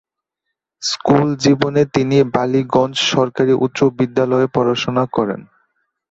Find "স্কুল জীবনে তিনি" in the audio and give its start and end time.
0.83-2.17